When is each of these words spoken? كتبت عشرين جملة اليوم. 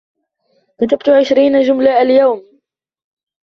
كتبت 0.77 1.09
عشرين 1.09 1.61
جملة 1.61 2.01
اليوم. 2.01 2.59